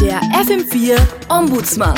[0.00, 1.94] Der FM4 Ombudsmann.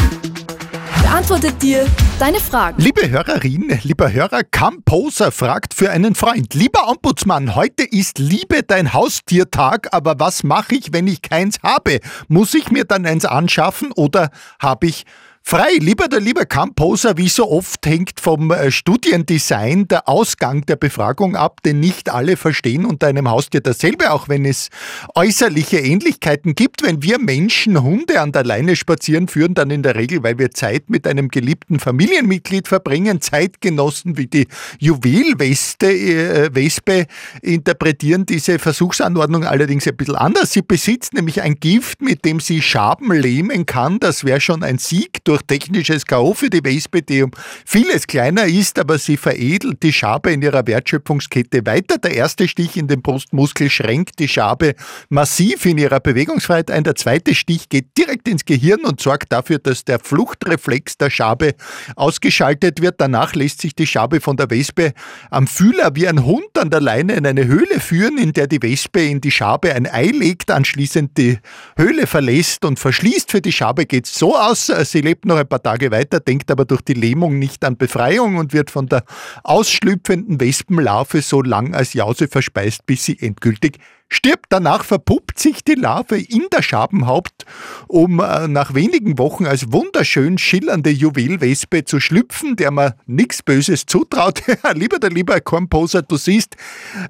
[1.02, 1.86] Beantwortet dir
[2.22, 2.80] deine Fragen.
[2.80, 6.54] Liebe Hörerin, lieber Hörer, Camposer fragt für einen Freund.
[6.54, 11.98] Lieber Ombudsmann, heute ist Liebe dein Haustiertag, aber was mache ich, wenn ich keins habe?
[12.28, 15.04] Muss ich mir dann eins anschaffen oder habe ich
[15.44, 20.76] Frei, lieber der liebe Camposer, wie so oft hängt vom äh, Studiendesign der Ausgang der
[20.76, 24.68] Befragung ab, denn nicht alle verstehen unter einem Haustier dasselbe, auch wenn es
[25.14, 26.84] äußerliche Ähnlichkeiten gibt.
[26.84, 30.52] Wenn wir Menschen Hunde an der Leine spazieren führen, dann in der Regel, weil wir
[30.52, 31.80] Zeit mit einem geliebten
[32.12, 33.20] Familienmitglied verbringen.
[33.20, 34.46] Zeitgenossen wie die
[34.78, 37.06] Juwelweste, äh, Wespe
[37.40, 40.52] interpretieren diese Versuchsanordnung allerdings ein bisschen anders.
[40.52, 43.98] Sie besitzt nämlich ein Gift, mit dem sie Schaben lähmen kann.
[43.98, 46.34] Das wäre schon ein Sieg durch technisches K.O.
[46.34, 47.30] für die Wespe, die um
[47.64, 51.96] vieles kleiner ist, aber sie veredelt die Schabe in ihrer Wertschöpfungskette weiter.
[51.96, 54.74] Der erste Stich in den Brustmuskel schränkt die Schabe
[55.08, 56.84] massiv in ihrer Bewegungsfreiheit ein.
[56.84, 61.54] Der zweite Stich geht direkt ins Gehirn und sorgt dafür, dass der Fluchtreflex der Schabe
[61.96, 62.96] ausgeschaltet wird.
[62.98, 64.92] Danach lässt sich die Schabe von der Wespe
[65.30, 68.62] am Fühler wie ein Hund an der Leine in eine Höhle führen, in der die
[68.62, 71.38] Wespe in die Schabe ein Ei legt, anschließend die
[71.76, 73.30] Höhle verlässt und verschließt.
[73.30, 76.50] Für die Schabe geht es so aus, sie lebt noch ein paar Tage weiter, denkt
[76.50, 79.04] aber durch die Lähmung nicht an Befreiung und wird von der
[79.42, 84.46] ausschlüpfenden Wespenlarve so lang als Jause verspeist, bis sie endgültig stirbt.
[84.50, 87.41] Danach verpuppt sich die Larve in der Schabenhaupt,
[87.88, 93.86] um äh, nach wenigen Wochen als wunderschön schillernde Juwelwespe zu schlüpfen, der man nichts Böses
[93.86, 94.42] zutraut.
[94.74, 96.56] lieber der lieber Kornposer, du siehst,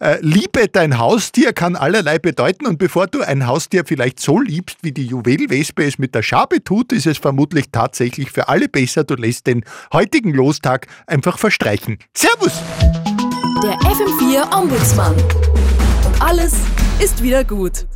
[0.00, 4.78] äh, Liebe dein Haustier kann allerlei bedeuten und bevor du ein Haustier vielleicht so liebst,
[4.82, 9.04] wie die Juwelwespe es mit der Schabe tut, ist es vermutlich tatsächlich für alle besser,
[9.04, 11.98] du lässt den heutigen Lostag einfach verstreichen.
[12.16, 12.52] Servus!
[13.62, 15.14] Der FM4 Ombudsmann.
[15.14, 16.54] Und alles
[16.98, 17.86] ist wieder gut.